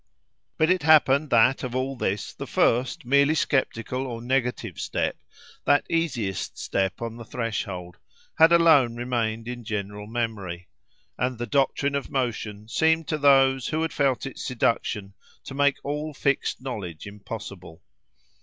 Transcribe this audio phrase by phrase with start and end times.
[0.57, 5.15] But it happened, that, of all this, the first, merely sceptical or negative step,
[5.65, 7.99] that easiest step on the threshold,
[8.39, 10.69] had alone remained in general memory;
[11.19, 15.77] and the "doctrine of motion" seemed to those who had felt its seduction to make
[15.83, 17.83] all fixed knowledge impossible.